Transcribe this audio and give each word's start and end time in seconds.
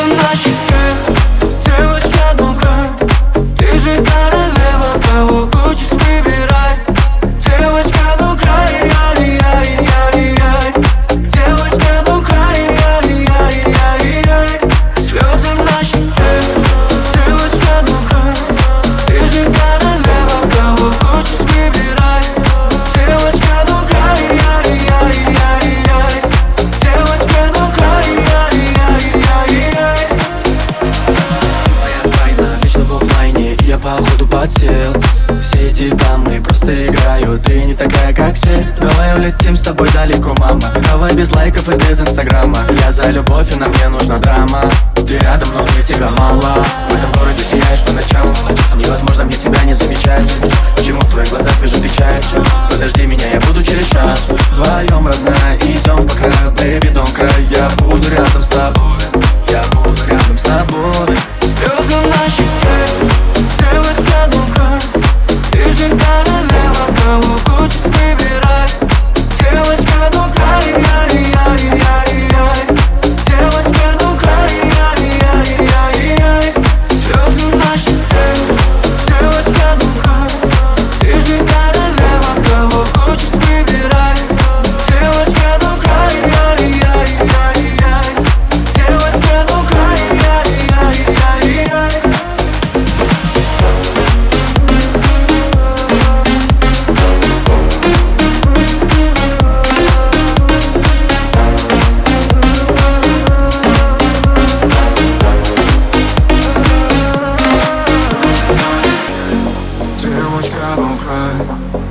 хотел 0.00 0.69
Эти 35.81 35.95
дамы 35.95 36.39
просто 36.43 36.85
играют 36.85 37.41
Ты 37.41 37.63
не 37.63 37.73
такая, 37.73 38.13
как 38.13 38.35
все. 38.35 38.67
Давай 38.79 39.17
улетим 39.17 39.55
с 39.55 39.63
тобой 39.63 39.89
далеко, 39.91 40.35
мама. 40.37 40.71
Давай 40.91 41.11
без 41.15 41.31
лайков 41.31 41.67
и 41.69 41.75
без 41.75 41.99
инстаграма. 41.99 42.59
Я 42.83 42.91
за 42.91 43.09
любовь, 43.09 43.51
и 43.51 43.55
на 43.55 43.67
мне 43.67 43.89
нужна 43.89 44.19
драма. 44.19 44.69
Ты 44.95 45.17
рядом, 45.17 45.49
но 45.55 45.63
мне 45.63 45.83
тебя 45.83 46.11
мало. 46.11 46.63
В 46.87 46.93
этом 46.93 47.11
городе 47.19 47.43
сияешь 47.43 47.83
по 47.83 47.93
ночам. 47.93 48.27
Невозможно 48.75 49.23
мне 49.23 49.35
тебя 49.37 49.63
не 49.63 49.73
замечать. 49.73 50.31
Почему 50.75 51.01
в 51.01 51.09
твоих 51.09 51.29
глазах 51.29 51.59
вижу 51.59 51.81
печаль 51.81 52.21
Подожди 52.69 53.07
меня, 53.07 53.25
я 53.33 53.39
буду 53.39 53.63
через 53.63 53.87
час. 53.87 54.29
Вдвоем, 54.51 55.07
родная, 55.07 55.57
идем 55.57 56.07
по 56.07 56.13
краю. 56.13 56.51
Baby, 56.57 56.93
don't 56.93 57.11
cry, 57.17 57.47
я 57.49 57.71
буду 57.77 58.07
рядом 58.07 58.39
с 58.39 58.49
тобой 58.49 58.80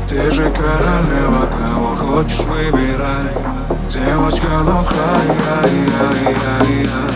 Ты 0.09 0.31
же 0.31 0.51
королева, 0.51 1.49
кого 1.57 1.97
хочешь 1.97 2.41
выбирай 2.41 3.31
Девочка 3.89 4.47
лука, 4.63 5.11
я, 5.27 5.69
я, 5.69 6.31
я, 6.31 6.83
я. 6.83 7.10